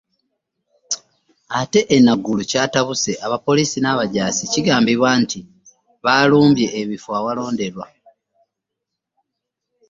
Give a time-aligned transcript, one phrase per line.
[1.59, 5.39] Ate e Naguru kyatabuse, abapoliisi n'abajaasi kigambibwa nti
[6.03, 7.87] baalumbye ebifo awalonderwa